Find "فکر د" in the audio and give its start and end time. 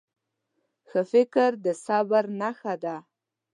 1.11-1.67